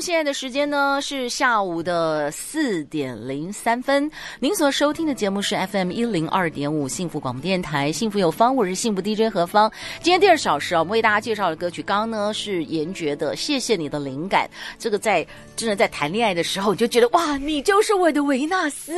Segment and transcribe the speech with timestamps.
[0.00, 4.10] 现在的时间呢是下午的四点零三分。
[4.38, 9.70] 您所收听的节目是 FM 一零二点五幸福广播电台，幸福有方，我是幸福 DJ 何芳。
[10.02, 14.46] 今天第二小时啊，我们为大家介绍的歌曲，刚刚呢是严爵的《谢谢你的灵感》。
[14.78, 18.92] 这个在真的在谈恋爱的时候，你就觉得哇，你就是我的维纳斯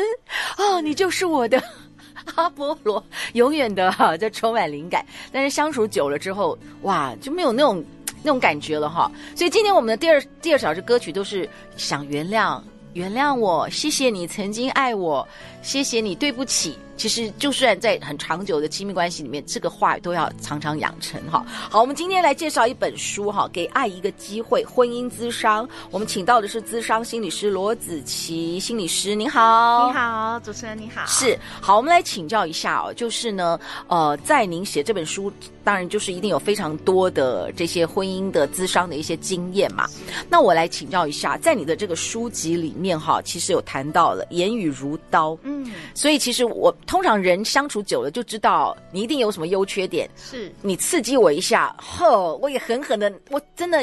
[0.57, 1.63] 啊，你就是我的
[2.35, 3.03] 阿波罗，
[3.35, 5.05] 永远的哈、啊，就充满灵感。
[5.33, 7.85] 但是相处久了之后，哇，就没有那种。
[8.29, 12.61] 那种感觉了哈，所以今天我们的第二第二首是歌曲都是想原谅，
[12.93, 15.27] 原谅我，谢谢你曾经爱我，
[15.63, 16.77] 谢谢你，对不起。
[16.99, 21.47] 其实，就算在很长久的亲密关系里面，这个话都要常常养成哈。
[21.71, 25.67] 好，我们今天来介绍一本书哈，《给爱一个机会》，婚姻咨商。
[25.93, 31.07] 我们请到的是咨商心理师罗子琪心理师，您好，你好，主持人你好。
[31.07, 35.33] 是，好，我们来请教一下哦，就是呢，呃，在您写这本书，
[35.63, 39.87] 当然就是一定有非常多的这些婚姻的咨商的一些经验嘛。
[40.29, 46.75] 那我来请教一下，在你的这个书籍里面哈，其实有谈到了言语如刀，嗯，所以其实我。
[46.89, 50.09] 通常人相处久了就知道你一定有什么优缺点。
[50.17, 53.79] 是你刺激我一下，呵，我也狠狠的，我真的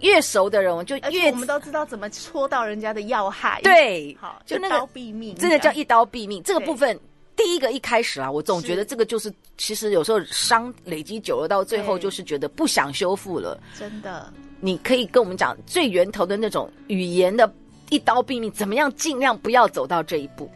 [0.00, 1.30] 越熟的人我就越。
[1.30, 3.58] 我们都知道怎么戳到人家的要害。
[3.62, 6.42] 对，好，就那个刀毙命，真的叫一刀毙命。
[6.42, 6.96] 这个部分
[7.34, 13.58] 第一个一开始啊，我总觉得这个就是，其实有时候伤累积久了，到最后就是觉得不想修复了。
[13.78, 14.30] 真的，
[14.60, 17.50] 你可以跟我们讲最源头的那种语言的
[17.88, 20.50] 一刀毙命，怎么样尽量不要走到这一步。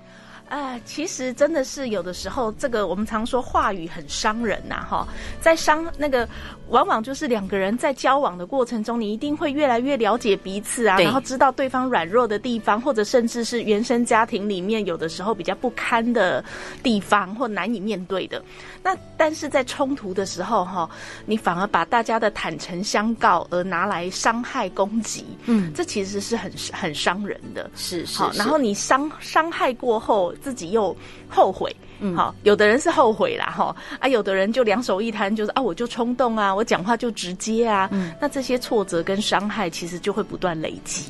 [0.48, 5.04] 哎，其实真的是有的时候，这个我们常说话语很伤人呐，哈，
[5.40, 6.28] 在伤那个，
[6.68, 16.44] 往往就是两个人在交往的过程中，你一定会越来越了解彼此啊，然后知道对方软弱的地方，或者甚至是原生家庭里面有的时候比较不堪的
[16.80, 18.40] 地方或难以面对的。
[18.84, 20.88] 那但是在冲突的时候，哈，
[21.24, 30.32] 你反而把大家的坦诚相告而拿来伤害攻击，嗯，这其实是很很伤人的，是是，好，然后你伤伤害过后。
[30.36, 30.96] 自己又
[31.28, 41.04] 后悔，嗯，好，有的人是后悔啦，哈，啊，有的人就两手一摊，就是啊，我就冲动啊，我讲话就直接啊，嗯，那这些挫折跟伤害其实就会不断累积。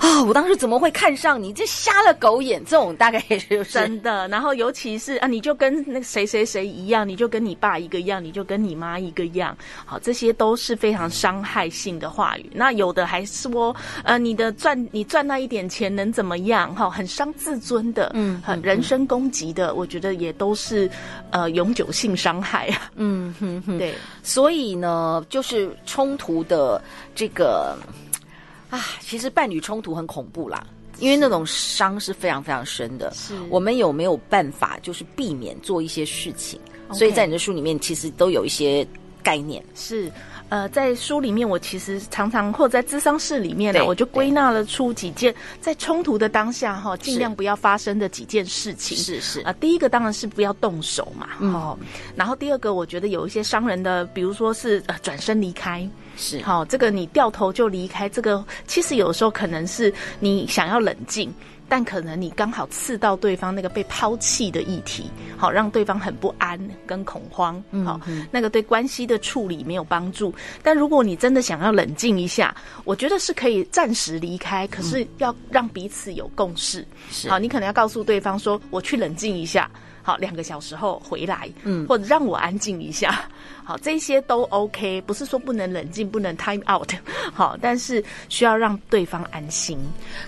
[0.00, 0.24] 啊、哦！
[0.24, 1.52] 我当时怎么会看上你？
[1.52, 2.64] 这瞎了狗眼！
[2.64, 4.26] 这种大概也是真的。
[4.28, 9.54] 然后尤其是啊，你就跟那谁谁谁一样，你就跟你爸一个样，你就跟你妈一个样。
[9.84, 12.50] 好，这些都是非常伤害性的话语。
[12.54, 16.74] 那有的还说，呃，你的赚你赚那一点钱能怎么样？
[16.74, 20.90] 哈，很伤自尊的，嗯，很人身攻击的，我觉得也都是
[21.30, 22.90] 呃永久性伤害啊。
[22.96, 23.94] 嗯哼哼，对。
[24.22, 26.82] 所以呢，就是冲突的
[27.14, 27.76] 这个。
[28.70, 30.64] 啊，其实伴侣冲突很恐怖啦，
[30.98, 33.12] 因为那种伤是非常非常深的。
[33.12, 36.58] 是，我们有没有办法就是避免做一些事情.
[36.92, 38.86] 所以在你的书里面其实都有一些
[39.22, 39.62] 概念。
[39.74, 40.10] 是，
[40.48, 48.96] 呃，在书里面我其实常常或者在咨商室里面呢，我就归纳了出几件在冲突的当下哈，尽量不要发生的几件事情。
[48.96, 51.86] 是是啊，呃，第一个当然是不要动手嘛，哦，嗯。
[52.16, 55.88] 然后第二个，我觉得有一些伤人的，比如说是呃转身离开。
[56.20, 61.32] 是好，这个你掉头就离开，这个其实有时候可能是你想要冷静，
[61.66, 67.54] 但可能你刚好刺到对方那个被抛弃的议题，好让对方很不安跟恐慌，
[67.86, 70.34] 好，嗯，那个对关系的处理没有帮助。
[70.62, 72.54] 但如果你真的想要冷静一下，
[72.84, 76.86] 我觉得是可以暂时离开，可是要让彼此有共识。
[77.10, 79.70] 是好，你可能要告诉对方说，我去冷静一下。
[80.02, 83.28] 好，两个小时后回来，嗯，或者让我安静一下。
[83.62, 86.90] 好，这些都 OK，不是说不能冷静，不能 time out。
[87.32, 89.78] 好，但是需要让对方安心。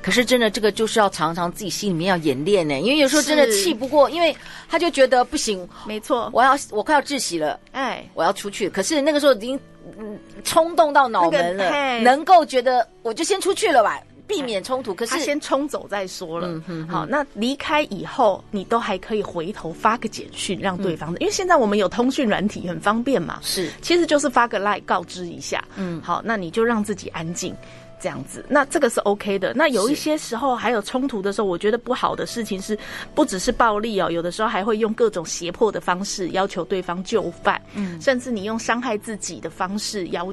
[0.01, 4.37] 可是真的，这个就是要常常自己心里面要演练呢，因为有时候真的气不过，因为
[4.69, 8.69] 他就觉得不行，没错，我要我快要窒息了，哎，我要出去。
[8.71, 9.59] 可是那个时候已经
[9.99, 14.01] 嗯冲动到脑门了，那个、能够觉得我就先出去了吧。
[14.27, 16.49] 避免冲突，可是他先冲走再说了。
[16.49, 23.39] 嗯哼，好，那离开以后，你都还可以回头发个简讯让对方的，因为现在我们有通讯软体，很方便嘛。
[23.43, 25.63] 是，其实就是发个 Line 告知一下。
[25.77, 27.55] 嗯，好，那你就让自己安静，
[28.01, 29.53] 这样子，那这个是 OK 的。
[29.55, 32.79] 那有一些时候还有冲突的时候，我觉得不好的事情是，
[33.15, 37.61] 不只是暴力哦，有的时候还会用各种胁迫的方式要求对方就范。
[37.75, 40.33] 嗯，甚至你用伤害自己的方式要。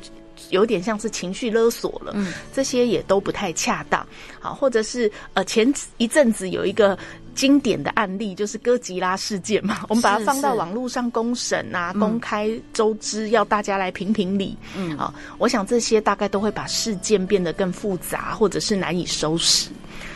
[0.49, 4.05] 有点像是情绪勒索了，嗯，这些也都不太恰当。
[4.39, 6.97] 好，或者是呃前一阵子有一个
[7.35, 14.57] 经典的案例，就是哥吉拉事件嘛， 我们把它放到网络上公审啊，公开周知，要大家来评评理。
[14.75, 19.69] 嗯，啊，我想这些大概都会把事件变得更复杂，或者是难以收拾。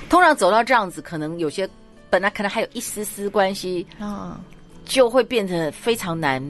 [0.10, 1.68] 通常走到这样子，可能有些
[2.10, 4.40] 本来可能还有一丝丝关系啊，
[4.86, 6.42] 就会变得非常难。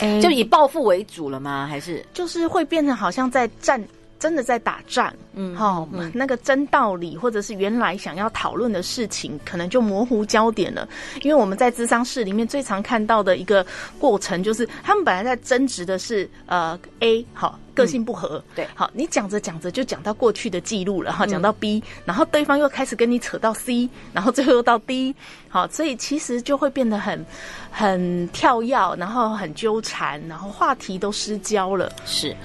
[0.00, 1.66] 哎，就以报复为主了吗？
[1.68, 3.82] 还是就是会变成好像在战？
[4.18, 10.86] 真的在打仗，嗯，好、嗯，那个真道理，或者是原来想要讨论的事情，可能就模糊焦点了。
[11.22, 13.64] 因为我们在智商室里面最常看到的一个
[13.98, 17.58] 过程，就是他们本来在争执的是呃 A 好。
[17.74, 25.14] 个性不合，对，好，你讲着讲着就讲到过去的记录了哈，讲到 B，然后对方又开始跟你扯到 C，然后最后又到 D，
[25.48, 27.24] 好，所以其实就会变得很
[27.70, 31.92] 很跳跃，然后很纠缠，然后话题都失焦了。
[32.04, 32.36] 是，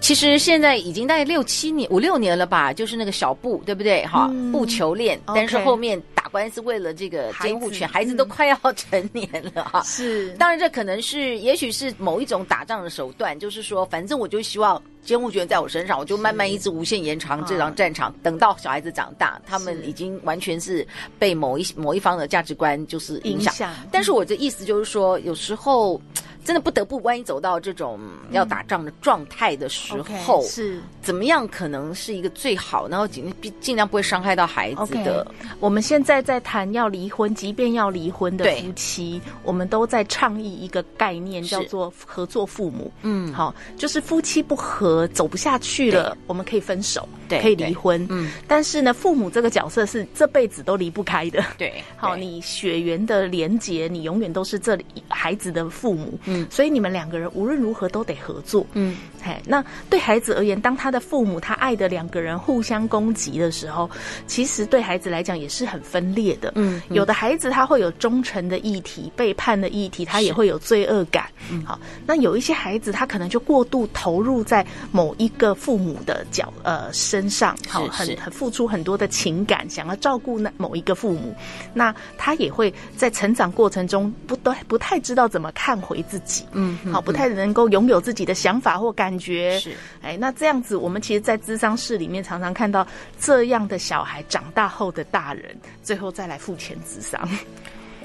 [0.00, 4.06] 其实现在已经大概六七年、五六年了吧，就是那个小布，对不对？
[4.06, 9.82] 哈，不求恋，但是后面打官司为了这个监护权，孩子都快要成年了哈。
[9.86, 14.82] 是，当然这可能是，也许是某一种打仗的手段，就是说，反正我就希望。
[15.02, 20.84] 监护权在我身上，我就慢慢一直无限延长这场战场，等到小孩子长大，他们已经完全是
[21.16, 23.72] 被某一某一方的价值观就是影响。
[23.92, 26.00] 但是我的意思就是说，有时候。
[26.46, 27.98] 真的不得不，万一走到这种
[28.30, 31.46] 要打仗的状态的时候，嗯 okay, 是怎么样？
[31.48, 35.24] 可能是一个最好，然后尽尽量不会伤害到孩子的。
[35.24, 42.92] Okay, 我们现在在谈要离婚，即便要离婚的夫妻，我们都在倡议一个概念，叫做合作父母。
[43.02, 48.06] 嗯，好，就是夫妻不和，走不下去了，我们可以分手，对，可以离婚。
[48.10, 51.44] 嗯，但是呢，父母这个角色是这辈子都离不开的。
[51.58, 56.18] 对， 好，你血缘的连结，你永远都是这里孩子的父母。
[56.24, 56.46] 嗯。
[56.50, 58.66] 所以你们两个人无论如何都得合作。
[58.72, 58.96] 嗯，
[59.26, 63.90] 嘿，那对孩子而言，当他的父母他爱的两个人互相攻击的时候，
[64.28, 66.52] 其实对孩子来讲也是很分裂的。
[66.54, 71.26] 嗯，有的孩子他会有忠诚的议题、背叛的议题，他也会有罪恶感。
[71.50, 71.76] 嗯，好，
[72.06, 81.34] 那有一些孩子他可能就过度投入在某一个父母的角呃身上，好，很很付出很多的情感，想要照顾那某一个父母，
[81.74, 86.44] 那他也会在成长过程中不都不太知道怎么看回自己。
[86.52, 89.58] 嗯，好，不太能够拥有自己的想法或感觉。
[89.58, 89.72] 是，
[90.02, 92.86] 哎，那这样子，我们其实，在智商室里面常常看到
[93.18, 97.28] 这样的小孩长大后的大人，最后再来付钱智商。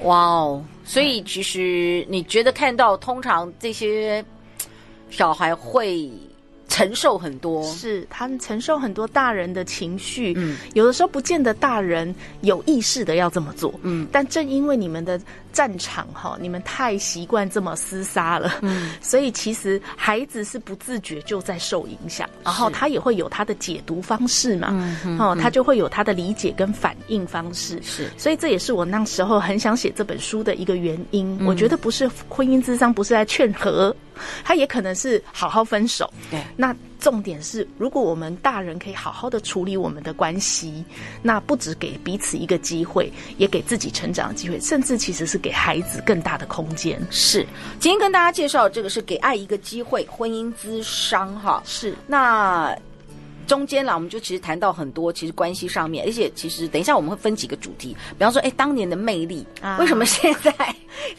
[0.02, 0.64] 哇哦！
[0.84, 4.24] 所以其实你觉得看到，通常这些
[5.10, 6.10] 小孩会。
[6.68, 15.20] 承受很多，是他们承受很多大人的情绪，嗯，有的时候不见得大人有意识的要这么做，嗯，但正因为你们的
[15.52, 24.68] 战场哈，你们太习惯这么厮杀了，嗯， 所以其实孩子是不自觉就在受影响，然后他也会有他的解读方式嘛，
[25.04, 31.38] 嗯，哦，他就会有他的理解跟反应方式，是，所以这也是我那时候很想写这本书的一个原因。
[31.46, 33.94] 我觉得不是婚姻之商，不是在劝和。
[34.44, 36.40] 他也可能是好好分手，对。
[36.54, 40.84] 那重点是，如果我们大人可以好好的处理我们的关系，
[41.20, 47.04] 那不只给彼此一个机会，也给自己成长的机会，甚至其实是给孩子更大的空间。
[47.10, 47.44] 是。
[47.80, 51.60] 今天跟大家介绍这个是给爱一个机会，婚姻之商哈。
[51.66, 51.92] 是。
[52.06, 52.72] 那。
[53.52, 60.74] 中间啦，我们就其实谈到很多，其实关系上面，而且其实等一下我们会分几个主题，比方说，哎，当年的魅力，啊、为什么现在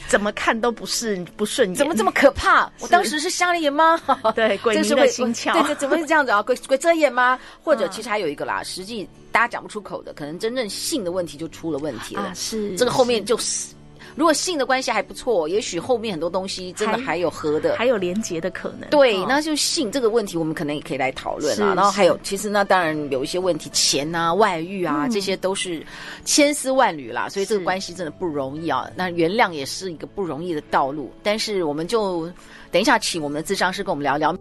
[0.07, 1.75] 怎么看都不是不顺眼？
[1.75, 2.67] 怎么这么可怕？
[2.79, 4.01] 我当时是瞎了眼吗？
[4.33, 6.41] 对，鬼迷的心窍，对对，怎么会这样子啊？
[6.41, 7.39] 鬼鬼遮眼吗？
[7.63, 12.21] 或者其实还有一个啦，实际大家讲不出口的，可能真正性的问题就出了问题了。
[12.23, 13.75] 啊、是这个后面就是。
[14.15, 18.89] 如果性的关系还不错，也许后面很多东西真的还有合的，还，还有连结的可能。
[18.89, 21.73] 对，哦、那就性这个问题，我们可能也可以来讨论啊。
[21.75, 25.85] 然后还有，其实那，当然有一些问题，钱啊、外遇啊，嗯、这些都是
[26.25, 27.27] 千丝万缕啦。
[27.29, 28.89] 所以这个关系真的不容易啊。
[28.95, 31.11] 那原谅也是一个不容易的道路。
[31.23, 32.31] 但是我们就
[32.71, 34.35] 等一下，请我们的智商师跟我们聊聊。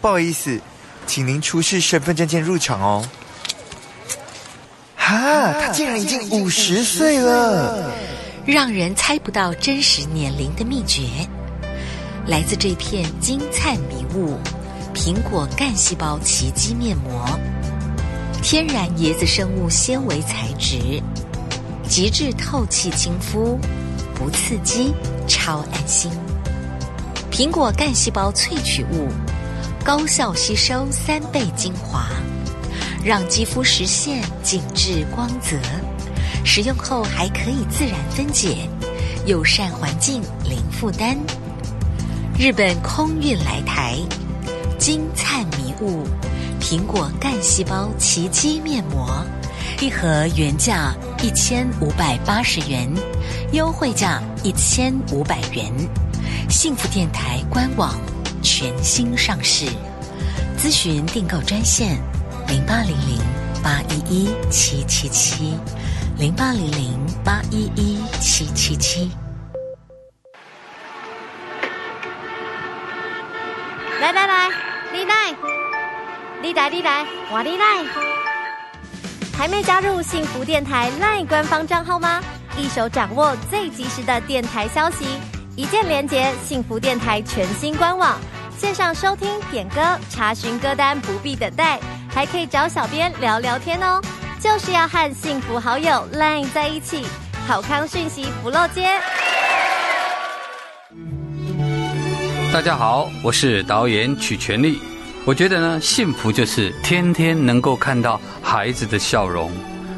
[0.00, 0.58] 不好意思，
[1.06, 3.06] 请您出示身份证件入场哦。
[5.10, 5.54] 啊！
[5.60, 7.90] 他竟然已经五十岁了，
[8.46, 11.02] 让人猜不到真实年龄的秘诀，
[12.26, 14.38] 来自这片金灿迷雾——
[14.94, 17.28] 苹果干细胞奇迹面膜，
[18.40, 21.02] 天然椰子生物纤维材质，
[21.88, 23.58] 极致透气亲肤，
[24.14, 24.94] 不刺激，
[25.26, 26.08] 超安心。
[27.32, 29.08] 苹果干细胞萃取物，
[29.84, 32.06] 高效吸收三倍精华。
[33.02, 35.56] 让肌肤实现紧致光泽，
[36.44, 38.68] 使用后还可以自然分解，
[39.26, 41.16] 友善环境，零负担。
[42.38, 43.96] 日本空运来台，
[44.78, 46.04] 金灿迷雾，
[46.60, 49.24] 苹果干细胞奇迹面膜，
[49.80, 52.86] 一盒原价一千五百八十元，
[53.52, 55.72] 优惠价一千五百元。
[56.50, 57.98] 幸福电台官网
[58.42, 59.66] 全新上市，
[60.58, 61.98] 咨询订购专线
[62.50, 63.16] 零八零零
[63.62, 65.56] 八一一七七七
[66.18, 69.08] 零八零零八一一七七七。
[74.00, 74.48] 来来来，
[74.92, 75.32] 你来，
[76.42, 77.84] 你来你来，我你来。
[79.38, 82.20] 还没加入幸福电台赖官方账号吗？
[82.58, 85.06] 一手掌握最及时的电台消息，
[85.54, 88.18] 一键连接幸福电台全新官网，
[88.58, 89.80] 线上收听、点歌、
[90.10, 91.78] 查询歌单，不必等待，
[92.10, 94.00] 还可以找小编聊聊天哦。
[94.38, 97.04] 就是要和幸福好友 LINE 在一起，
[97.46, 98.88] 好康讯息不漏接。
[102.52, 104.80] 大家好，我是导演曲全力。
[105.26, 109.52] 我觉得呢，幸福就是天天能够看到孩子的笑容。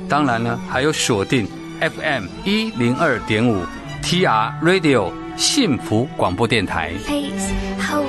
[0.09, 1.49] 当然呢，还有锁定
[1.81, 3.65] FM 一零二点五
[4.03, 6.93] TR Radio 幸福广播电台。
[7.79, 8.03] 好，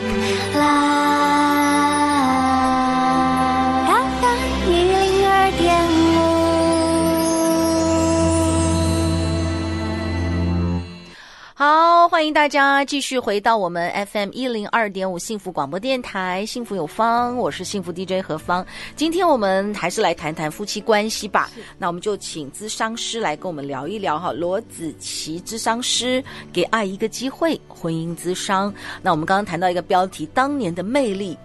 [12.14, 18.64] 欢迎大家继续回到我们 FM 一零二点五幸福广播电台，幸福有方，我是幸福 DJ 何芳。
[18.96, 21.50] 今天我们还是来谈谈夫妻关系吧。
[21.76, 28.72] 那我们就请咨商师来跟我们聊一聊哈，罗子琪咨商师给爱一个机会，婚姻咨商。
[29.02, 31.36] 那我们刚刚谈到一个标题，当年的魅力，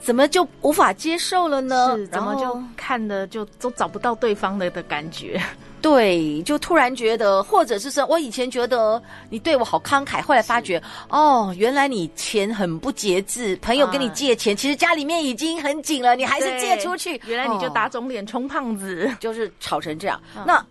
[0.00, 1.96] 怎么就无法接受了呢？
[1.96, 5.40] 是，怎么就看的就都找不到对方的的感觉？
[5.84, 20.18] 对，就突然觉得，或者是说，我以前觉得你对我好慷慨，后来发觉，哦，原来你钱很不节制，朋友跟你借钱，啊、其实家里面已经很紧了，你还是借出去，原来你就打肿脸充胖子，哦、就是吵成这样。
[20.34, 20.66] 啊、那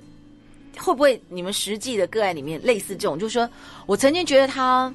[0.80, 3.20] 会不会你们实际的个案里面类似这种？
[3.20, 3.48] 就是说
[3.86, 4.92] 我曾经觉得他。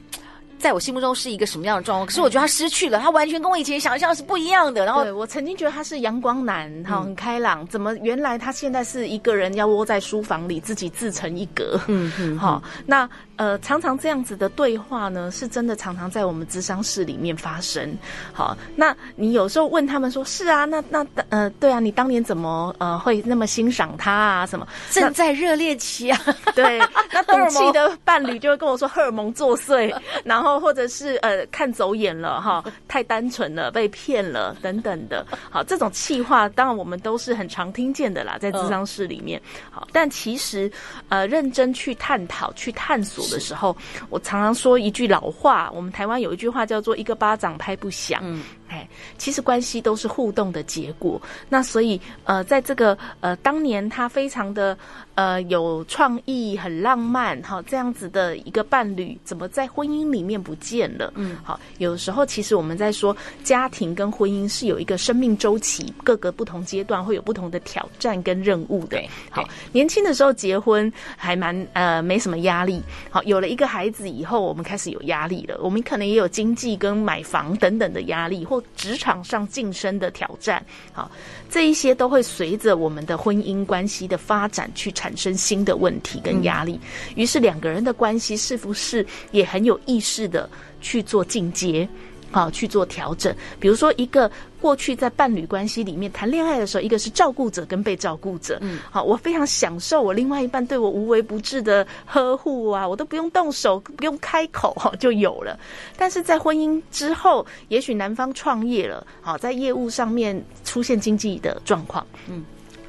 [0.58, 2.06] 在我心目中是一个什么样的状况？
[2.06, 4.84] 可是我觉得他失去了，他完全跟我以前想象是不一样的。
[4.84, 7.66] 然后我曾经觉得他是阳光男，哈，很开朗。
[7.68, 11.80] 怎么原来他现在是一个人要窝在书房里，自己自成一格？
[11.86, 13.08] 嗯嗯，好，那。
[13.38, 17.96] 呃，常常这样子的对话呢，是真的常常在我们咨商室里面发生。
[18.32, 24.44] 好，那你有时候问他们说：“是啊，那那呃，对啊，你当年怎么呃会那么欣赏他啊？
[24.44, 26.20] 什么正在热恋期啊？
[26.52, 26.80] ”对，
[27.12, 35.24] 那 赌气的伴侣就会跟我说荷尔蒙作祟，然后或者是呃看走眼了哈，太单纯了，被骗了等等的。
[35.48, 39.40] 好，这种气话当然我们都是很常听见的啦，在咨商室里面。
[39.70, 40.68] 好，但其实
[41.08, 43.27] 呃认真去探讨、去探索。
[43.30, 43.76] 的时候，
[44.10, 48.20] 我常常说一句老话，我们台湾有一句话叫做“一个巴掌拍不响”。
[48.24, 48.42] 嗯。
[48.68, 51.20] 哎，其实关系都是互动的结果。
[51.48, 54.76] 那所以，呃，在这个呃当年，他非常的
[55.18, 61.12] 呃有创意、很浪漫，哈，这样子的一个伴侣，怎么在婚姻里面不见了？
[61.16, 69.02] 嗯，好，有时候其实我们在说家庭跟婚姻是有一个生命周期，各个不同阶段会有不同的挑战跟任务的。
[69.28, 72.80] 好，年轻的时候结婚还蛮呃没什么压力。
[73.10, 75.58] 好，有了一个孩子以后，我们开始有压力了。
[75.60, 81.10] 我们可能也有经济跟买房等等的压力，或职场上晋升的挑战，好，
[81.50, 86.78] 这一些都会随着我们的婚姻关系的发展去产生新的问题跟压力。
[87.14, 90.48] 于是两个人的关系是不是也很有意识的
[90.80, 91.88] 去做进阶？
[92.30, 93.34] 好，去做调整。
[93.58, 98.58] 比如说，一个过去在伴侣关系里面谈恋爱的时候，一个是照顾者跟被照顾者。
[98.60, 105.58] 嗯，好，我非常享受我另外一半对我无微不至的呵护啊，我都不用动手，不用开口哈就有了。
[105.96, 112.44] 但是在婚姻之后，也许男方创业了，好，在业务上面出现经济的状况，嗯，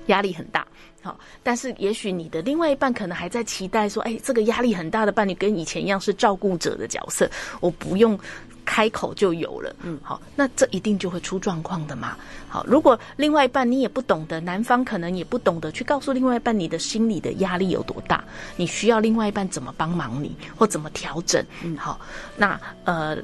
[0.08, 0.68] 压力很大。
[1.02, 7.30] 好，但是也许你的另外一半可能还在期待说，哎，这个压力很大的伴侣跟以前一样是照顾者的角色，
[7.60, 8.20] 我不用。
[8.66, 12.16] 开口就有了，嗯，好，那这一定就会出状况的嘛。
[12.48, 18.24] 好，如果另外一半你也不懂得，男方可能也不懂得去告诉另外一半你的心理的压力有多大，
[18.58, 22.00] 你需要另外一半怎么帮忙你或怎么调整，嗯，好，
[22.38, 23.18] 那呃，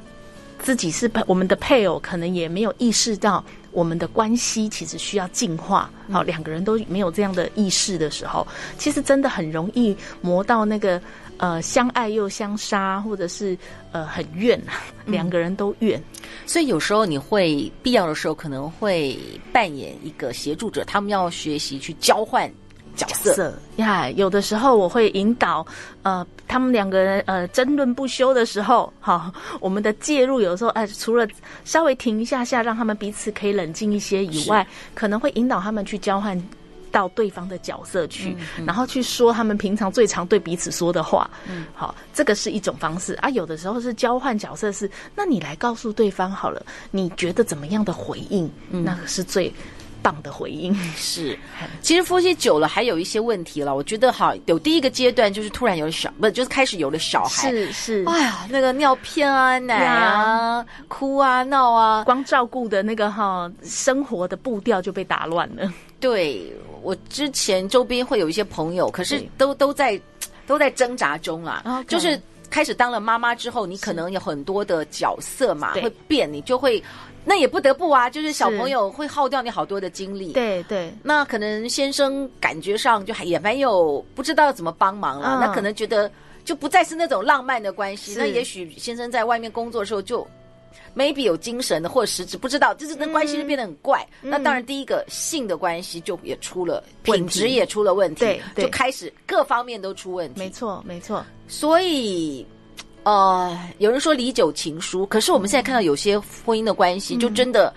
[0.58, 3.44] 自己是我们的配偶，可能也没有意识到
[3.76, 5.90] 我们的关系其实需要进化。
[6.10, 8.46] 好，两个人都没有这样的意识的时候，
[8.78, 10.98] 其实真的很容易磨到那个。
[11.38, 13.54] 呃，相爱又相杀，或者是
[13.92, 14.58] 呃很怨，
[15.04, 19.18] 两个人都怨，嗯，所以有时候你会必要的时候可能会
[19.52, 22.50] 扮演一个协助者，他们要学习去交换
[22.96, 24.10] 角色呀。
[24.10, 25.64] 有的时候我会引导，
[26.02, 31.28] 呃，他们两个人呃争论不休的时候，好，我们的介入有时候，哎、呃，除了
[31.64, 36.42] 稍微停一下下，让他们彼此可以冷静一些以外，可能会引导他们去交换。
[36.92, 41.28] 到对方的角色去，嗯嗯、然后去说他们平常最常对彼此说的话。
[41.46, 43.28] 嗯，好，这个是一种方式啊。
[43.28, 48.50] 有的时候是交换角色是，是那你来告诉对方好了，你觉得怎么样的回应？
[48.70, 49.52] 嗯、那个是最
[50.06, 50.72] 棒的回应。
[50.94, 51.36] 是，
[51.82, 53.74] 其实夫妻久了还有一些问题了。
[53.74, 57.50] 我觉得哈，有第一个阶段就是突然有小，不就是开始有了小孩。
[57.50, 65.68] 是是，哎呀，那个尿片啊、奶啊、呀哭啊、闹啊，光照顾的那个哈生活的步调就被打乱了。
[65.98, 66.52] 对。
[66.82, 70.00] 我之前周边会有一些朋友，可是都都在
[70.46, 71.60] 都在挣扎中啊。
[71.66, 71.84] Okay.
[71.86, 76.80] 就是开始当了妈妈之后，你可能有很多的角色嘛，会变，你就会
[77.26, 78.08] 那也不得不啊。
[78.08, 80.32] 就是小朋友会耗掉你好多的精力。
[80.32, 85.36] 对对，那可能先生感觉上就还也没有不知道怎么帮忙了。
[85.36, 86.10] 嗯、那可能觉得
[86.44, 88.14] 就不再是那种浪漫的关系。
[88.16, 90.26] 那也许先生在外面工作的时候就。
[90.94, 94.06] maybe 有精神的或者实质不知道，就是那关系就变得很怪。
[94.22, 100.40] 嗯、那当然，第一个性的关系就也出了品质，也出了问题，对，对就开始各方面都出问题。
[100.40, 101.22] 没错，没错。
[101.48, 102.46] 所以，
[103.06, 107.72] 呃，有人说离酒情书，可是我们现在看到有些婚姻的关系，嗯、就真的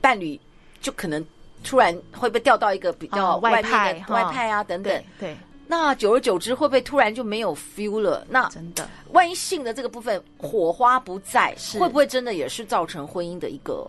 [0.00, 0.38] 伴侣
[0.80, 1.24] 就可能
[1.62, 5.28] 突然会被调到一个比较外派、哦、外派啊等等，对。
[5.28, 5.36] 对。
[5.68, 8.26] 那久而久之，会不会突然就没有 feel 了？
[8.28, 11.78] 那真的，万一性的这个部分火花不在，是。
[11.78, 13.88] 会不会真的也是造成婚姻的一个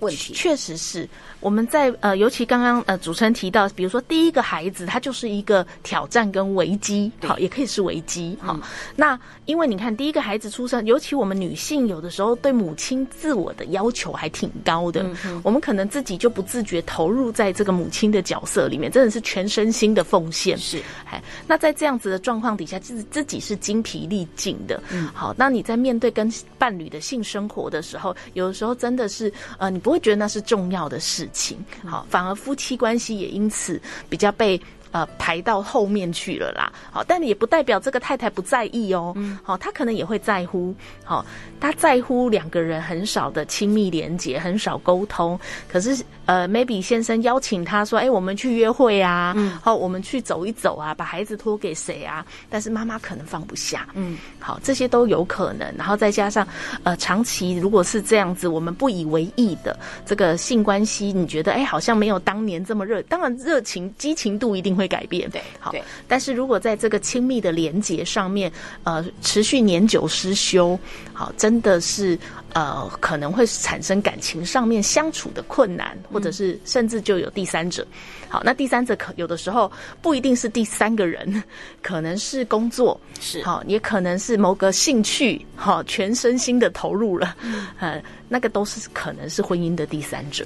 [0.00, 0.34] 问题？
[0.34, 1.08] 确实是。
[1.40, 8.54] 我们在呃，尤其刚刚呃，主持人提到，比如说第一个孩子，他就是一个挑战跟危机，好，也可以是危机，好。
[8.54, 8.62] 嗯、
[8.96, 20.56] 那因为你看，第一个孩子出生，尤其我们女性有的时候对母亲自我的要求还挺高的，嗯、我们可能自己就不自觉投入在这个母亲的角色里面，真的是全身心的奉献。
[20.58, 24.82] 是，哎，那在这样子的状况底下，自自己是精疲力尽的。
[24.90, 31.30] 嗯，好，那你在面对跟伴侣的性生活的时候，有的时候真的是呃，你不会觉得那是重要的事。
[31.32, 36.72] 情好，反而夫妻关系也因此比较被呃排到后面去了啦。
[36.90, 39.12] 好，但也不代表这个太太不在意哦。
[39.16, 40.74] 嗯，好，她可能也会在乎。
[41.04, 41.24] 好，
[41.60, 45.38] 她在乎两个人很少的亲密连接，很少沟通。
[45.68, 45.96] 可是。
[46.26, 55.72] 呃，maybe 先生邀请他说：“哎、欸，我们去约会啊，嗯，好，我们去走一走啊，把孩子托给谁啊？”但是妈妈可能放不下，嗯，好，这些都有可能。
[55.78, 56.44] 然后再加上，
[56.82, 63.00] 呃，长期如果是这样子，我们不以为意的这个性关系，你觉得哎、欸，好像没有当年这么热。
[63.02, 65.72] 当然，热情激情度一定会改变，对，好。
[65.72, 68.52] 对但是如果在这个亲密的连结上面，
[68.84, 70.78] 呃，持续年久失修，
[71.12, 72.18] 好，真的是。
[72.52, 77.86] 呃，可能会产生感情上面相处的困难，或者是甚至就有第三者。
[78.30, 81.42] 好，那第三者可有的时候不一定是第三个人，
[81.82, 90.42] 可能是工作，是好，也可能是某个兴趣，好，全身心的投入了，嗯， 呃，那个都是可能是婚姻的第三者。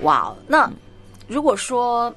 [0.00, 0.72] 哇，那
[1.28, 2.14] 如果说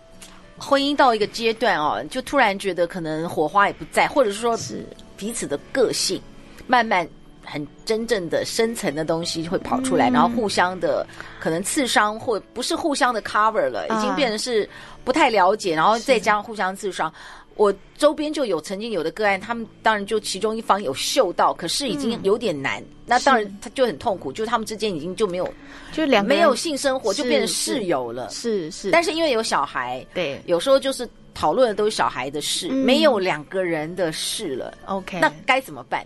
[0.59, 6.21] 婚姻到一个阶段哦，就突然觉得可能火花也不在，或者是说是彼此的个性
[6.67, 7.07] 慢慢。
[7.49, 11.07] 很真正的深层的东西会跑出来，嗯、然后互相的
[11.39, 14.69] 可能刺伤，或不是互相的 cover 了，已经变成是
[15.05, 17.09] 不太了解，啊、然后再加上互相刺伤。
[17.57, 22.81] 是我周边就有曾经有的个案，他们当然就其中一方有嗅到，可是已经有点难。
[22.81, 25.53] 嗯、那当然他就很痛苦，是就他们之间已经就没有，
[25.91, 28.29] 就两个没有性生活，就变成室友了。
[28.29, 34.73] 是是，是，但是因为有小孩，对，有时候就是讨论的都是小孩的事，嗯、没有两个人的事了。
[34.85, 36.05] OK，那该怎么办？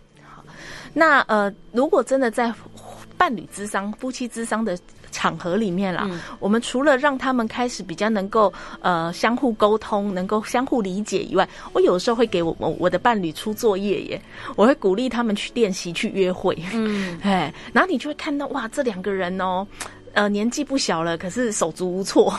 [0.93, 2.53] 那呃，如果真的在
[3.17, 4.77] 伴侣之商、夫妻之商的
[5.11, 14.21] 场合里面啦，嗯、我们除了让他们开始比较能够呃相互沟通、能够相互理解以外，我有时候会给我我我的伴侣出作业耶，
[14.55, 19.67] 我会鼓励他们去练习去约会，嗯， 哎，然后你就会看到哇，这两个人哦，
[20.13, 22.33] 呃，年纪不小了，可是手足无措。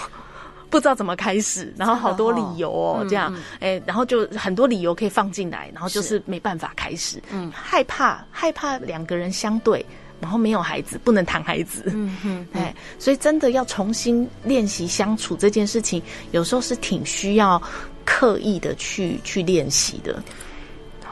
[0.70, 3.30] 不知道怎么开始，然后好多理由哦，哦这样，
[3.60, 9.84] 哎、嗯，然后就很多理由可以放进来，然后就是没办法开始，嗯，害怕害怕两个人相对，
[10.22, 17.60] 然后没有孩子，不能谈孩子，嗯哼，哎，所以真的要重新练习相处这件事情，有时候是挺需要
[18.04, 20.22] 刻意的去去练习的。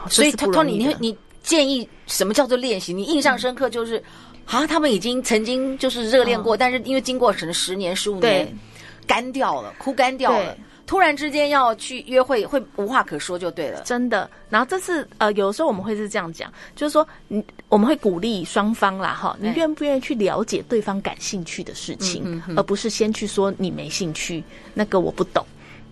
[0.09, 2.93] 所以，Tony，你你建议什么叫做练习？
[2.93, 4.03] 你印象深刻就是，嗯、
[4.45, 8.57] 啊，他们已经曾经就是热恋过，哦、但是因为经过可能十年、十五年。
[9.07, 10.55] 干掉了，哭干掉了。
[10.91, 13.81] 对突然之间要去约会，会无话可说就对了。
[13.83, 14.29] 真的。
[14.49, 25.45] 然后这次呃，有的时候我们会是这样讲，就是说，你我们会鼓励双方啦，哈，你愿不愿意去了解对方感兴趣的事情，嗯、而不是先去说你没兴趣，那个我不懂。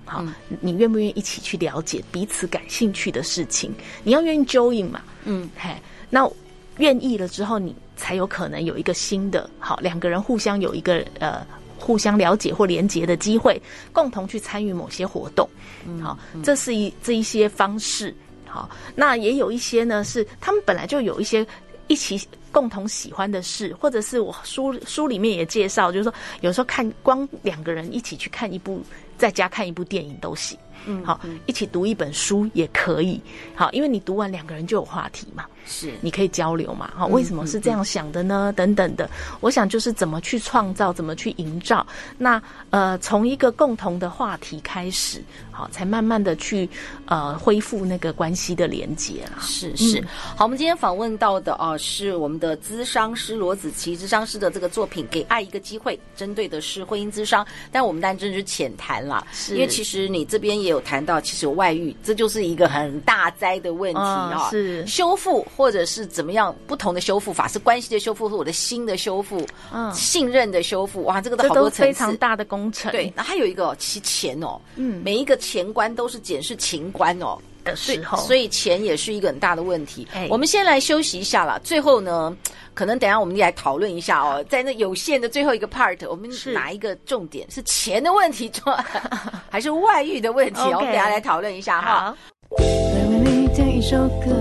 [0.05, 0.21] 好，
[0.59, 3.73] 你愿不愿意一起去了解彼此感兴趣的事情？
[4.03, 5.69] 你要愿意 join 嘛，嗯，嘿，
[6.09, 6.29] 那
[6.77, 11.45] 愿意了之后，你才有可能有一个新的好，两个人互相有一个呃
[11.79, 13.61] 互相了解或连结的机会，
[13.93, 15.49] 共同去参与某些活动，
[15.87, 18.13] 嗯，好，这是一这一些方式，
[18.45, 21.45] 好，那也有一些呢是他们本来就有一些。
[21.91, 28.79] 一起共同喜欢的事，或者是我书书里面也介绍，就是说有时候看光两个人一起去看一部，
[29.17, 30.55] 在家看一部电影都行。
[30.85, 33.19] 嗯，好，一起读一本书也可以。
[33.55, 36.91] 好，因为你读完两个人就有话题嘛，是你可以交流嘛。
[36.95, 38.53] 好，为什么是这样想的呢？
[38.55, 41.85] 等等的，我想就是怎么去创造，怎么去营造。
[42.17, 45.23] 那呃，从一个共同的话题开始。
[45.51, 46.69] 好，才慢慢的去
[47.05, 49.41] 呃恢复那个关系的连接啦。
[49.41, 50.01] 是是，
[50.37, 64.47] 好，我们今天访问到的啊是我们的咨商师罗子琪咨商师的这个作品《给爱一个机会》，针对的是婚姻咨商，但我们当然真是浅谈了，是因为其实你这边也有谈到，其实有外遇，这就是一个很大灾的问题啊。
[64.49, 72.89] 是修复或者是怎么样不同的修复法，是关系的修复，是我的心的修复，嗯，信任的修复，哇，这个都好多层次，非常大的工程。
[72.91, 75.37] 对，那还有一个其钱哦，嗯，每一个。
[75.49, 77.35] 钱关都是检视情关哦
[77.69, 80.07] 的时候，所以钱也是一个很大的问题。
[80.13, 81.59] 哎，我们先来休息一下啦。
[81.63, 82.35] 最后呢，
[82.73, 88.51] 可能等一下我们来讨论一下哦，在那有限的最后一个 part，我们是哪一个重点是钱的问题，
[89.49, 90.61] 还是外遇的问题？
[90.61, 92.15] 我们等下来讨论一下哈。
[92.57, 94.31] 来为你点一首歌，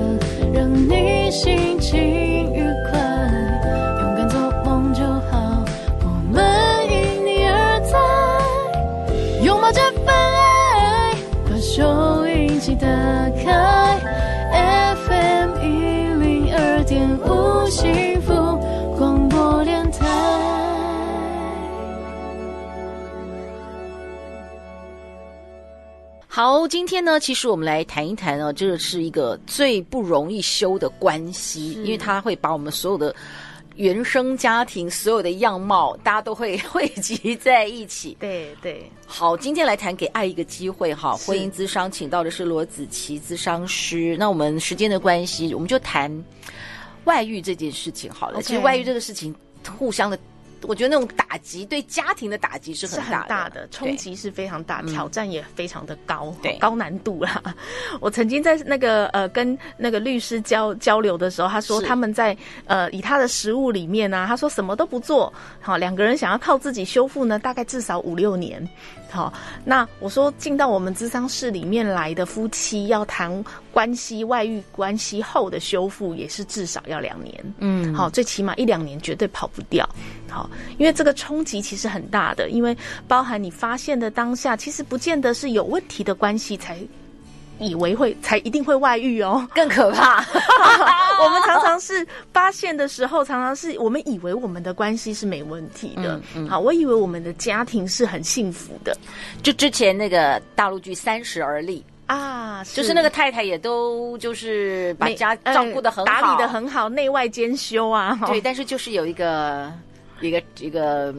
[0.54, 1.98] 让你心情
[2.54, 2.98] 愉快，
[4.00, 5.64] 勇敢做梦就好，
[6.00, 10.18] 我们因你而在，拥抱这份。
[11.60, 12.24] 收
[12.58, 12.88] 音机打
[13.40, 14.00] 开
[14.96, 15.68] ，FM 一
[16.18, 18.32] 零二点五幸福
[18.96, 20.04] 广播电台。
[26.26, 33.14] 好，今天呢，其实我们来谈一谈哦，这是一个最不容易修的关系，因为它会把我们所有的。
[33.78, 38.16] 原生家庭所有的样貌，大家都会 汇集在一起。
[38.18, 41.16] 对对，好，今天来谈给爱一个机会哈。
[41.18, 44.16] 婚姻咨商，请到的是罗子琪咨商师。
[44.18, 46.12] 那我们时间的关系，我们就谈
[47.04, 48.42] 外遇这件事情好了。
[48.42, 49.32] 其实外遇这个事情，
[49.78, 50.18] 互相的。
[50.62, 57.42] 我觉得那种打击对家庭的打击是很大的，很大的冲击是非常大，挑战也非常的高，对，高难度啦。
[58.00, 68.66] 我曾经在那个呃跟那个律师交交流的时候，他说他们在呃以他的实务里面呢、啊，他说什么都不做，好，两个人想要靠自己修复呢，大概至少五六年。
[69.10, 69.32] 好，
[69.64, 77.54] 那我说进到我们咨商室里面来的夫妻要谈关系外遇关系后的修复，也是至少要两年。
[77.58, 79.88] 嗯，好，最起码一两年绝对跑不掉。
[80.28, 86.78] 好，因为这个冲击其实很大的，因为包含你发现的当下，其实不见得是有问题的关系才。
[87.58, 90.24] 以为会才一定会外遇哦， 更可怕。
[91.22, 96.16] 我们常常是发现的时候，常常是我们以为我们的关系是没问题的。
[96.34, 98.96] 嗯嗯、好，我以为我们的家庭是很幸福的。
[99.42, 108.18] 就之前那个大陆剧《三十而立》啊，就是那个太太也都就是把家照顾的很好，打理的很好，内外兼修啊。
[108.26, 109.72] 对，但是就是有一个
[110.20, 111.14] 一个一个。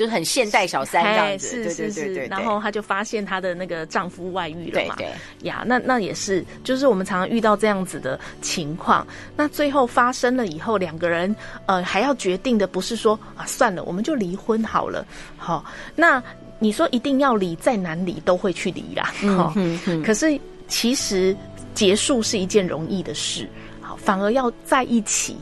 [0.00, 2.14] 就是很现代小三这样子，是是是，对对对。
[2.14, 5.46] 对，然后她就发现她的那个丈夫外遇了嘛，对对。
[5.46, 9.06] 呀，那那也是，就是我们常常遇到这样子的情况。
[9.36, 11.36] 那最后发生了以后，两个人
[11.66, 15.06] 呃还要决定的不是说啊算了，我们就离婚好了。
[15.36, 15.62] 好，
[15.94, 16.22] 那
[16.58, 19.12] 你说一定要离，再难离都会去离啦。
[19.36, 21.36] 好，嗯嗯，可是其实
[21.74, 23.46] 结束是一件容易的事，
[23.82, 25.36] 好，反而要在一起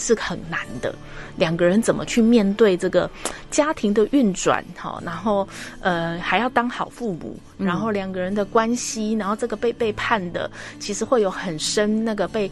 [0.00, 0.92] 是很难的。
[1.36, 3.08] 两个人怎么去面对这个
[3.50, 4.64] 家庭的运转？
[4.76, 5.46] 哈，然后
[5.80, 12.50] 呃还要当好父母，然后两个人的关系，然后这个被背叛的，其实会有很深那个被。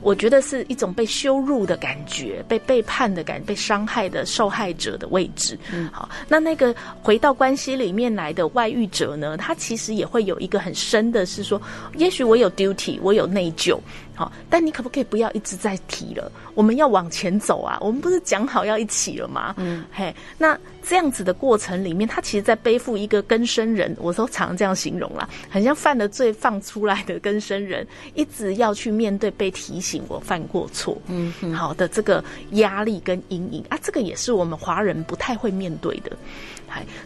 [0.00, 5.58] 我觉得是一种被羞辱的感觉，被背叛的感觉，被伤害的受害者的位置。
[5.72, 9.36] 嗯，好，那那个回到关系里面来的外遇者呢？
[9.36, 11.60] 他其实也会有一个很深的，是说，
[11.96, 13.76] 也许我有 duty，我有内疚，
[14.18, 16.28] 好，但你可不可以不要一直在提了？
[16.56, 17.78] 我们要往前走啊！
[17.80, 19.54] 我们不是讲好要一起了吗？
[19.58, 30.02] 嗯，嘿，那这样子的过程里面，他其实在背负一个更生人，我都常常这样形容啦，很像犯了罪放出来的更生人，一直要去面对被提醒。
[30.08, 36.10] 我犯过错，嗯，好的，这个压力跟阴影啊，这个也是我们华人不太会面对的，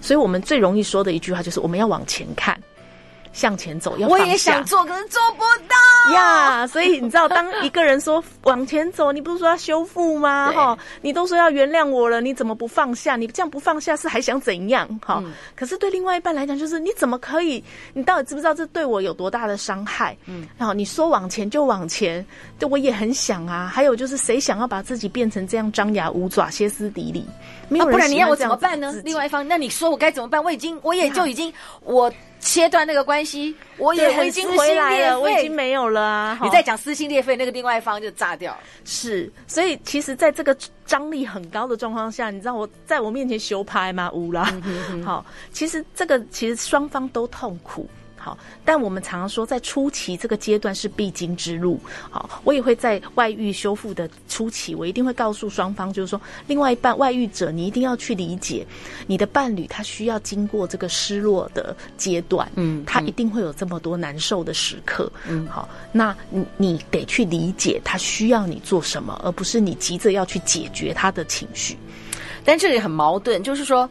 [0.01, 2.59] 所以我们最容易说的一句话就是我们要往前看，
[3.35, 5.77] 向前走，要我也想做，可是做不到
[6.11, 6.65] 呀。
[6.65, 10.51] Yeah, 所以你知道，当一个人说往前走，你不是说要修复吗？
[10.53, 13.17] 哈，你都说要原谅我了，你怎么不放下？
[13.17, 14.89] 你这样不放下是还想怎样？
[15.05, 17.63] 哈、嗯，可是对另外一半来讲，就是你怎么可以？
[17.93, 20.17] 你到底知不知道这对我有多大的伤害？
[20.27, 22.25] 嗯，然后你说往前就往前，
[22.59, 23.71] 对我也很想啊。
[23.73, 27.27] 还有就是，谁想要把自己变成这样张牙舞爪、歇斯底里？
[27.69, 28.95] 没有人、啊，不然你要我怎么办呢？
[29.05, 30.43] 另外一方，那你说我该怎么办？
[30.43, 32.13] 我已经，我也就已经我。
[32.43, 36.39] 切断那个关系，我也已经回来了，我已经没有了啊！
[36.43, 38.55] 你再讲撕心裂肺，那个另外一方就炸掉。
[38.85, 44.11] 是，所以其实，在这个张力很高的状况下，你知道我在我面前修拍吗？
[44.13, 44.53] 无啦。
[45.05, 47.89] 好，其实这个其实双方都痛苦。
[48.23, 51.81] 好，但我们常常说，在初期这个阶段是必经之路。
[52.09, 58.65] 好，我也会在外遇修复的初期，我一定会告诉双方，就是说，另外一半外遇者，你一定要去理解
[59.09, 71.77] 你的伴侣，他需要经过这个失落的阶段，嗯，他一定会有这么多难受的时刻，嗯，好，那你你得去理解他需要你做什么，而不是你急着要去解决他的情绪。
[72.45, 73.89] 但这里很矛盾，就是说，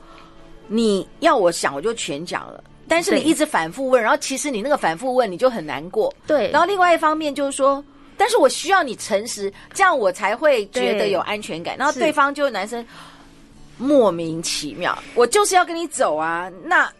[0.67, 2.63] 你要我想，我就全讲了。
[2.91, 6.13] 但是你一直反复问，然后其实你那个反复问你就很难过。
[6.27, 6.51] 对。
[6.51, 7.81] 然后另外一方面就是说，
[8.17, 11.77] 但是我需要你诚实，这样我才会觉得有安全感。
[11.77, 12.85] 然后对方就是男生
[13.77, 16.91] 莫名其妙，我就是要跟你走啊，那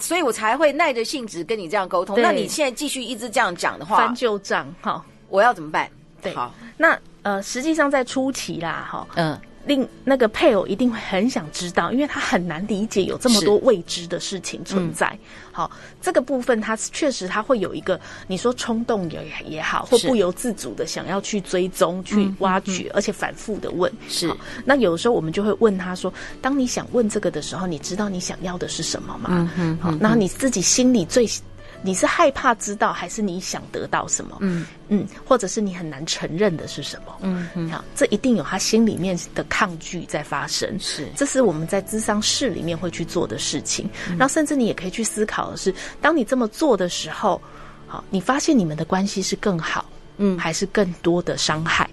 [0.00, 2.20] 所以我才会耐着性子跟你这样沟通。
[2.20, 5.88] 那你现在继续一直这样讲的话，翻旧账，好，我要怎么办？
[6.20, 9.38] 对，好，那呃，实际上在初期啦，哈，嗯。
[9.68, 15.06] 另那个配偶一定会很想知道，因为他很难理解有这么多未知的事情存在。
[15.06, 15.18] 嗯、
[15.52, 23.92] 好，这个部分他确实他会有一个，你说冲动也也好，或不由自主的想要去追踪、去挖掘，而且反复的问。
[24.08, 31.28] 是，那有的时候我们就会问他说：“当你想问这个的时候，你知道你想要的是什么吗？”嗯嗯，好，那你自己心里最。
[31.82, 34.36] 你是害怕知道，还是你想得到什么？
[34.40, 37.16] 嗯嗯，或者是你很难承认的是什么？
[37.20, 40.76] 嗯嗯，好，这一定有他心里面的抗拒在发生。
[40.80, 43.88] 是，这是我们在智商室里面会去做的事情。
[44.08, 47.40] 嗯，然后，甚至你也可以去思考的是，当你这么做的时候，
[47.86, 51.88] 好，你发现你们的关系是更好，嗯，还是更多的伤害？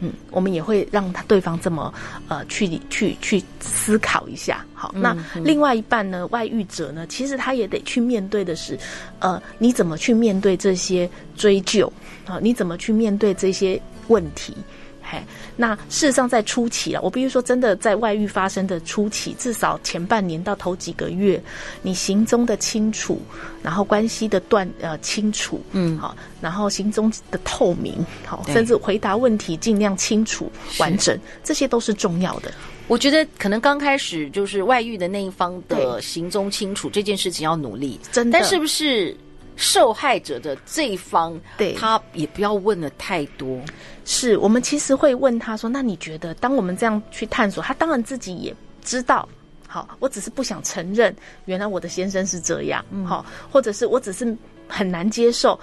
[0.00, 1.92] 嗯，我们也会让他对方这么
[2.28, 4.64] 呃去去去思考一下。
[4.82, 8.76] 好，那另外一半呢，外遇者呢，其实他也得去面对的是，
[9.20, 11.92] 呃，你怎么去面对这些追究
[12.26, 12.40] 啊？
[12.42, 14.56] 你怎么去面对这些问题？
[15.00, 15.22] 嘿
[15.56, 21.40] 那事实上，在初期啊，我比如说，真的在外遇发生的初期，至少前半年到头几个月，
[21.82, 23.20] 你行踪的清楚，
[23.62, 32.50] 然后关系的断呃清楚，嗯，好，然后行踪的透明，好，甚至回答问题尽量清楚完整，这些都是重要的。
[32.92, 39.16] 我觉得可能刚开始就是外遇的那一方的行踪清楚这件事情要努力，真的，但是不是？
[39.56, 43.60] 受害者的这一方，对，他也不要问的太多。
[44.04, 49.26] 是我们其实会问他说：“那你觉得，当我们这样去探索，他当然自己也知道。
[49.66, 52.84] 好，我只是不想承认，原来我的先生是这样。
[53.06, 54.36] 好，或者是我只是
[54.68, 55.58] 很难接受。”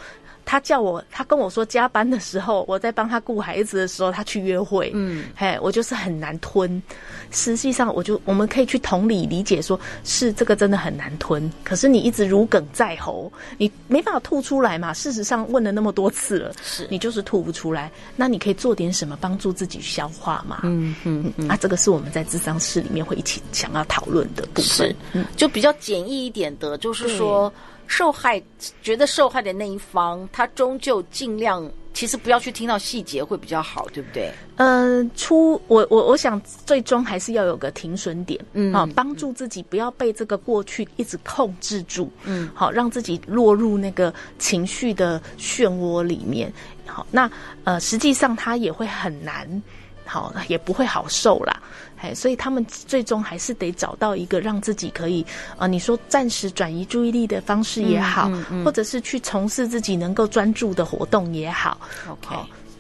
[0.50, 4.90] 他叫我，他跟我说加班的时候，我在帮他顾孩子的时候，他去约会。
[4.96, 6.82] 嗯，嘿，我就是很难吞。
[7.30, 11.48] 实际上，我就我们可以去同理理解说，说是这个真的很难吞。
[11.64, 14.92] 可是你一直如鲠在喉，你没办法吐出来嘛。
[14.92, 17.92] 事实上，问了那么多次了，是你就是吐不出来。
[18.16, 20.62] 那你可以做点什么帮助自己消化嘛？
[20.64, 21.48] 嗯嗯嗯。
[21.48, 24.96] 啊，这个是我们在智商室里面会一起想要讨论的部分。
[25.14, 27.54] 嗯，就比较简易一点的，就是说。
[27.90, 28.42] 受害
[28.84, 34.32] 觉得受害的那一方，他终究尽量其实不要去听到细节会比较好，对不对？
[34.58, 46.54] 嗯、呃，出我我我想最终还是要有个停损点，嗯，好，帮助自己不要被这个过去一直控制住，嗯，好，让自己落入那个情绪的漩涡里面。
[46.86, 47.30] 好，那
[47.64, 49.62] 呃，实际上他也会很难。
[50.10, 51.62] 好，也不会好受啦，
[52.02, 55.24] 哎，所以他们最终还是得找到一个让自己可以，
[55.60, 62.36] 呃，你说暂时转移注意力的方式也好，嗯嗯嗯、或者是去从事自己能够专注的活动也好，OK。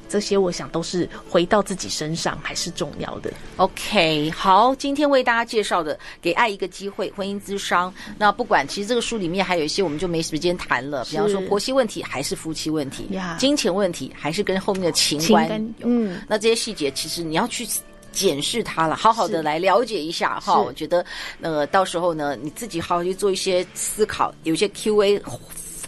[0.09, 3.31] 这些我想都是回到自己身上还是重要的。
[3.57, 7.93] OK，好，今天为大家介绍的《给爱一个机会》婚姻之商。
[8.17, 15.87] 那不管其实这个书里面还有一些我们就没时间谈了，比方说婆媳问题还是夫妻问题，金钱问题还是跟后面的情关有。
[15.87, 17.67] 嗯，那这些细节其实你要去
[18.11, 20.59] 检视它了，好好的来了解一下哈。
[20.59, 21.05] 我觉得
[21.41, 25.21] 呃，到时候呢，你自己好好去做一些思考，有些 Q&A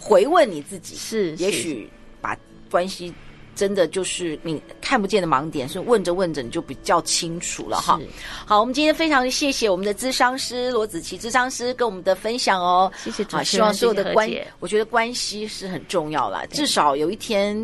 [0.00, 2.36] 回问你自己，是，也许把
[2.70, 3.12] 关系。
[3.54, 8.00] 真的就是你看不见的盲点，所以问着问着你就比较清楚了哈。
[8.46, 12.90] 好，我们今天非常谢谢我们的咨商师罗子琪咨商师跟我们的分享哦。
[12.96, 16.44] 谢谢主持人，希望所有的关，我觉得关系是很重要啦。
[16.50, 17.56] 至少有一天，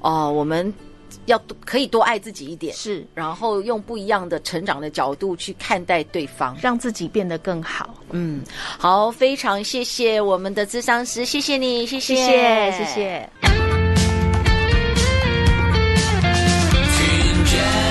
[0.00, 0.72] 哦、呃，我们
[1.26, 7.94] 要可以多爱自己一点，是，然后用不一样的成长的角度去看待对方，让自己变得更好。
[8.10, 8.42] 嗯，
[8.78, 13.63] 好，非常谢谢我们的咨商师，谢谢你，谢谢，谢谢，谢谢。
[17.54, 17.83] Yeah.